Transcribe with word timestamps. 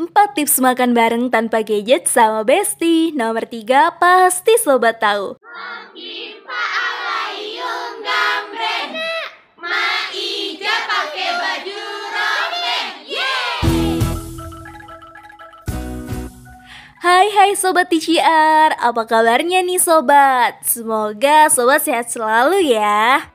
4 0.00 0.32
tips 0.32 0.64
makan 0.64 0.96
bareng 0.96 1.28
tanpa 1.28 1.60
gadget 1.60 2.08
sama 2.08 2.40
Besti. 2.40 3.12
Nomor 3.12 3.44
3 3.44 4.00
pasti 4.00 4.56
sobat 4.56 4.96
tahu. 4.96 5.36
Hai 17.00 17.32
hai 17.32 17.52
sobat 17.56 17.88
TCR, 17.92 18.76
apa 18.76 19.02
kabarnya 19.04 19.60
nih 19.64 19.80
sobat? 19.80 20.64
Semoga 20.64 21.52
sobat 21.52 21.84
sehat 21.84 22.08
selalu 22.08 22.72
ya. 22.72 23.28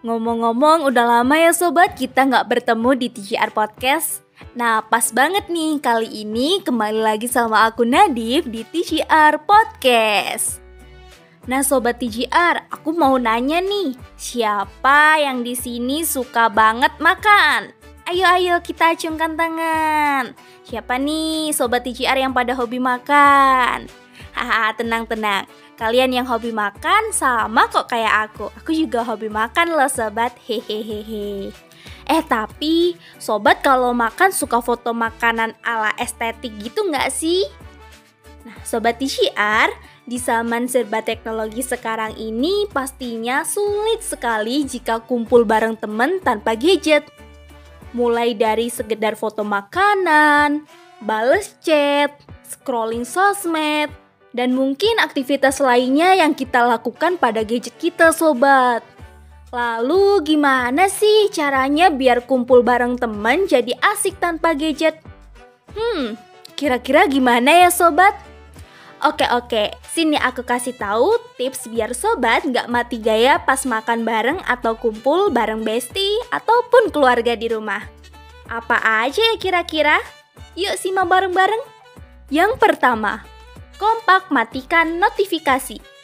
Ngomong-ngomong 0.00 0.88
udah 0.88 1.04
lama 1.04 1.36
ya 1.36 1.52
sobat 1.52 1.96
kita 2.00 2.24
nggak 2.24 2.48
bertemu 2.48 2.90
di 2.96 3.08
TCR 3.12 3.52
Podcast. 3.52 4.27
Nah 4.58 4.82
pas 4.86 5.10
banget 5.14 5.46
nih 5.50 5.78
kali 5.78 6.26
ini 6.26 6.62
kembali 6.62 7.00
lagi 7.02 7.30
sama 7.30 7.66
aku 7.70 7.86
Nadif 7.86 8.46
di 8.46 8.66
TCR 8.66 9.42
Podcast. 9.42 10.58
Nah 11.48 11.64
sobat 11.64 11.96
TGR, 11.96 12.68
aku 12.68 12.92
mau 12.92 13.16
nanya 13.16 13.64
nih, 13.64 13.96
siapa 14.20 15.16
yang 15.16 15.40
di 15.40 15.56
sini 15.56 16.04
suka 16.04 16.52
banget 16.52 16.92
makan? 17.00 17.72
Ayo 18.04 18.28
ayo 18.28 18.60
kita 18.60 18.92
acungkan 18.92 19.32
tangan. 19.32 20.36
Siapa 20.68 21.00
nih 21.00 21.56
sobat 21.56 21.88
TGR 21.88 22.20
yang 22.20 22.36
pada 22.36 22.52
hobi 22.52 22.76
makan? 22.76 23.88
Haha, 24.36 24.76
tenang-tenang. 24.76 25.48
Kalian 25.80 26.10
yang 26.14 26.26
hobi 26.28 26.52
makan 26.52 27.16
sama 27.16 27.64
kok 27.72 27.88
kayak 27.88 28.28
aku. 28.28 28.52
Aku 28.60 28.70
juga 28.76 29.00
hobi 29.02 29.32
makan 29.32 29.72
loh 29.72 29.88
sobat. 29.88 30.36
Hehehehe. 30.44 31.67
Eh 32.08 32.24
tapi 32.24 32.96
sobat 33.20 33.60
kalau 33.60 33.92
makan 33.92 34.32
suka 34.32 34.64
foto 34.64 34.96
makanan 34.96 35.52
ala 35.60 35.92
estetik 36.00 36.56
gitu 36.56 36.88
nggak 36.88 37.12
sih? 37.12 37.44
Nah 38.48 38.56
sobat 38.64 38.96
TCR, 38.96 39.68
di 40.08 40.16
zaman 40.16 40.64
serba 40.64 41.04
teknologi 41.04 41.60
sekarang 41.60 42.16
ini 42.16 42.64
pastinya 42.72 43.44
sulit 43.44 44.00
sekali 44.00 44.64
jika 44.64 45.04
kumpul 45.04 45.44
bareng 45.44 45.76
temen 45.76 46.16
tanpa 46.24 46.56
gadget 46.56 47.04
mulai 47.92 48.32
dari 48.32 48.72
sekedar 48.72 49.16
foto 49.16 49.44
makanan, 49.44 50.64
bales 51.04 51.56
chat, 51.60 52.12
scrolling 52.44 53.04
sosmed, 53.04 53.92
dan 54.32 54.52
mungkin 54.52 54.96
aktivitas 55.00 55.60
lainnya 55.60 56.16
yang 56.16 56.32
kita 56.36 56.64
lakukan 56.64 57.16
pada 57.16 57.44
gadget 57.44 57.76
kita 57.80 58.12
sobat. 58.12 58.84
Lalu 59.48 60.28
gimana 60.28 60.92
sih 60.92 61.32
caranya 61.32 61.88
biar 61.88 62.28
kumpul 62.28 62.60
bareng 62.60 63.00
teman 63.00 63.48
jadi 63.48 63.72
asik 63.80 64.20
tanpa 64.20 64.52
gadget? 64.52 65.00
Hmm, 65.72 66.20
kira-kira 66.52 67.08
gimana 67.08 67.64
ya 67.64 67.72
sobat? 67.72 68.12
Oke 68.98 69.24
oke, 69.30 69.72
sini 69.88 70.18
aku 70.20 70.44
kasih 70.44 70.76
tahu 70.76 71.16
tips 71.40 71.70
biar 71.70 71.96
sobat 71.96 72.44
nggak 72.44 72.68
mati 72.68 73.00
gaya 73.00 73.40
pas 73.40 73.64
makan 73.64 74.04
bareng 74.04 74.42
atau 74.44 74.76
kumpul 74.76 75.32
bareng 75.32 75.64
bestie 75.64 76.18
ataupun 76.28 76.92
keluarga 76.92 77.32
di 77.32 77.48
rumah. 77.48 77.80
Apa 78.52 79.06
aja 79.06 79.22
ya 79.22 79.36
kira-kira? 79.40 79.96
Yuk 80.58 80.76
simak 80.76 81.08
bareng-bareng. 81.08 81.62
Yang 82.28 82.60
pertama, 82.60 83.24
kompak 83.80 84.28
matikan 84.28 85.00
notifikasi. 85.00 85.97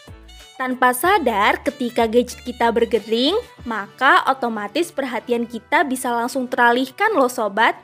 Tanpa 0.55 0.95
sadar 0.95 1.59
ketika 1.67 2.07
gadget 2.07 2.39
kita 2.47 2.71
bergering, 2.71 3.35
maka 3.67 4.23
otomatis 4.31 4.95
perhatian 4.95 5.51
kita 5.51 5.83
bisa 5.83 6.15
langsung 6.15 6.47
teralihkan 6.47 7.11
loh 7.19 7.27
sobat. 7.27 7.75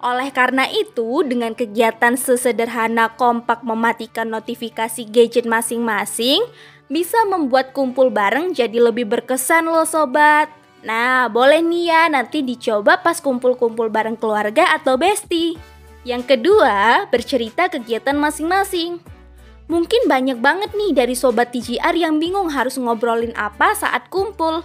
Oleh 0.00 0.32
karena 0.32 0.64
itu, 0.72 1.20
dengan 1.26 1.52
kegiatan 1.52 2.16
sesederhana 2.16 3.12
kompak 3.12 3.60
mematikan 3.60 4.32
notifikasi 4.32 5.04
gadget 5.04 5.44
masing-masing, 5.44 6.40
bisa 6.88 7.20
membuat 7.28 7.76
kumpul 7.76 8.08
bareng 8.08 8.56
jadi 8.56 8.80
lebih 8.80 9.04
berkesan 9.04 9.68
loh 9.68 9.84
sobat. 9.84 10.48
Nah, 10.80 11.28
boleh 11.28 11.60
nih 11.60 11.92
ya 11.92 12.02
nanti 12.08 12.40
dicoba 12.40 13.04
pas 13.04 13.20
kumpul-kumpul 13.20 13.92
bareng 13.92 14.16
keluarga 14.16 14.72
atau 14.72 14.96
bestie. 14.96 15.60
Yang 16.08 16.24
kedua, 16.32 17.04
bercerita 17.12 17.68
kegiatan 17.68 18.16
masing-masing. 18.16 19.17
Mungkin 19.68 20.08
banyak 20.08 20.40
banget 20.40 20.72
nih 20.72 20.96
dari 20.96 21.12
sobat 21.12 21.52
TGR 21.52 21.92
yang 21.92 22.16
bingung 22.16 22.48
harus 22.48 22.80
ngobrolin 22.80 23.36
apa 23.36 23.76
saat 23.76 24.08
kumpul. 24.08 24.64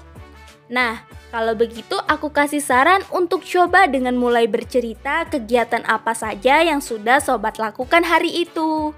Nah, 0.72 1.03
kalau 1.28 1.59
begitu 1.59 2.00
aku 2.08 2.31
kasih 2.31 2.64
saran 2.64 3.03
untuk 3.12 3.44
coba 3.44 3.84
dengan 3.91 4.16
mulai 4.16 4.47
bercerita 4.47 5.28
kegiatan 5.28 5.84
apa 5.84 6.16
saja 6.16 6.64
yang 6.64 6.80
sudah 6.80 7.19
sobat 7.19 7.59
lakukan 7.59 8.06
hari 8.08 8.47
itu. 8.47 8.96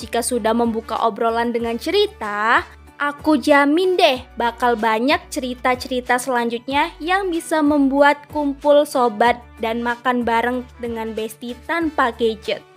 Jika 0.00 0.18
sudah 0.24 0.50
membuka 0.50 0.98
obrolan 1.04 1.54
dengan 1.54 1.78
cerita, 1.78 2.66
aku 2.98 3.38
jamin 3.38 3.94
deh 3.94 4.24
bakal 4.34 4.74
banyak 4.74 5.20
cerita-cerita 5.30 6.18
selanjutnya 6.18 6.90
yang 6.98 7.30
bisa 7.30 7.62
membuat 7.62 8.26
kumpul 8.34 8.82
sobat 8.82 9.38
dan 9.62 9.84
makan 9.84 10.26
bareng 10.26 10.66
dengan 10.82 11.14
bestie 11.14 11.54
tanpa 11.70 12.10
gadget. 12.16 12.69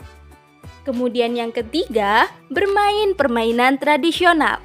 Kemudian 0.83 1.35
yang 1.35 1.55
ketiga, 1.55 2.27
bermain 2.51 3.15
permainan 3.15 3.79
tradisional. 3.79 4.59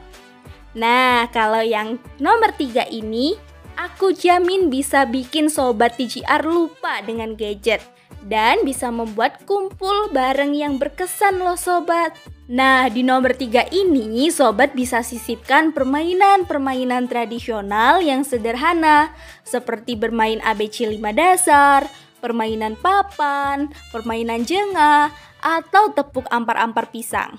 Nah, 0.74 1.30
kalau 1.30 1.62
yang 1.62 1.98
nomor 2.18 2.54
tiga 2.54 2.86
ini 2.90 3.38
Aku 3.78 4.10
jamin 4.10 4.74
bisa 4.74 5.06
bikin 5.06 5.46
sobat 5.46 5.94
TGR 5.94 6.42
lupa 6.42 6.98
dengan 7.06 7.38
gadget 7.38 7.78
dan 8.26 8.66
bisa 8.66 8.90
membuat 8.90 9.46
kumpul 9.46 10.10
bareng 10.10 10.50
yang 10.50 10.82
berkesan 10.82 11.38
loh 11.38 11.54
sobat. 11.54 12.10
Nah, 12.50 12.90
di 12.90 13.06
nomor 13.06 13.38
tiga 13.38 13.62
ini 13.70 14.34
sobat 14.34 14.74
bisa 14.74 15.06
sisipkan 15.06 15.70
permainan-permainan 15.70 17.06
tradisional 17.06 18.02
yang 18.02 18.26
sederhana 18.26 19.14
seperti 19.46 19.94
bermain 19.94 20.42
ABC 20.42 20.90
5 20.90 20.98
dasar, 21.14 21.86
permainan 22.18 22.74
papan, 22.78 23.70
permainan 23.90 24.42
jengah, 24.44 25.10
atau 25.42 25.90
tepuk 25.94 26.26
ampar-ampar 26.28 26.90
pisang. 26.90 27.38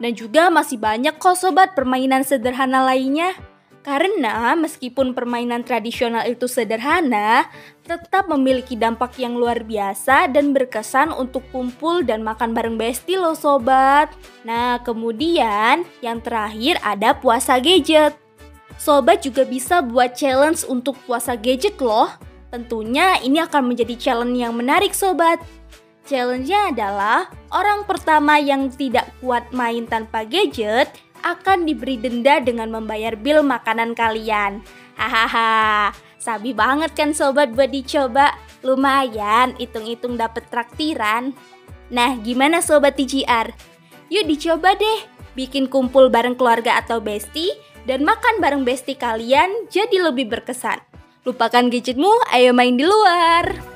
Dan 0.00 0.16
juga 0.16 0.48
masih 0.48 0.80
banyak 0.80 1.20
kok 1.20 1.36
sobat 1.36 1.76
permainan 1.76 2.24
sederhana 2.24 2.80
lainnya. 2.86 3.36
Karena 3.80 4.52
meskipun 4.60 5.16
permainan 5.16 5.64
tradisional 5.64 6.28
itu 6.28 6.44
sederhana, 6.44 7.48
tetap 7.80 8.28
memiliki 8.28 8.76
dampak 8.76 9.16
yang 9.16 9.40
luar 9.40 9.64
biasa 9.64 10.28
dan 10.28 10.52
berkesan 10.52 11.16
untuk 11.16 11.40
kumpul 11.48 12.04
dan 12.04 12.20
makan 12.20 12.52
bareng 12.52 12.76
besti 12.76 13.16
loh 13.16 13.32
sobat. 13.32 14.12
Nah, 14.44 14.84
kemudian 14.84 15.88
yang 16.04 16.20
terakhir 16.20 16.76
ada 16.84 17.16
puasa 17.16 17.56
gadget. 17.56 18.12
Sobat 18.76 19.24
juga 19.24 19.48
bisa 19.48 19.80
buat 19.80 20.12
challenge 20.12 20.64
untuk 20.68 21.00
puasa 21.08 21.32
gadget 21.32 21.80
loh. 21.80 22.12
Tentunya 22.50 23.22
ini 23.22 23.38
akan 23.38 23.70
menjadi 23.70 23.94
challenge 23.94 24.38
yang 24.38 24.54
menarik 24.58 24.90
sobat. 24.90 25.38
Challenge-nya 26.10 26.74
adalah 26.74 27.30
orang 27.54 27.86
pertama 27.86 28.42
yang 28.42 28.66
tidak 28.74 29.06
kuat 29.22 29.46
main 29.54 29.86
tanpa 29.86 30.26
gadget 30.26 30.90
akan 31.22 31.68
diberi 31.68 31.94
denda 32.00 32.42
dengan 32.42 32.74
membayar 32.74 33.14
bil 33.14 33.46
makanan 33.46 33.94
kalian. 33.94 34.64
Hahaha, 34.98 35.94
sabi 36.18 36.50
banget 36.50 36.90
kan 36.98 37.14
sobat 37.14 37.54
buat 37.54 37.70
dicoba. 37.70 38.34
Lumayan, 38.66 39.54
hitung-hitung 39.56 40.18
dapet 40.18 40.44
traktiran. 40.50 41.32
Nah, 41.88 42.18
gimana 42.20 42.60
sobat 42.60 42.98
TGR? 42.98 43.54
Yuk 44.10 44.26
dicoba 44.26 44.74
deh, 44.74 45.00
bikin 45.38 45.70
kumpul 45.70 46.10
bareng 46.10 46.34
keluarga 46.34 46.82
atau 46.82 46.98
bestie 46.98 47.54
dan 47.86 48.02
makan 48.02 48.42
bareng 48.42 48.66
bestie 48.66 48.98
kalian 48.98 49.70
jadi 49.70 50.10
lebih 50.10 50.28
berkesan. 50.28 50.89
Lupakan 51.30 51.70
gadgetmu, 51.70 52.10
ayo 52.34 52.50
main 52.50 52.74
di 52.74 52.82
luar. 52.82 53.69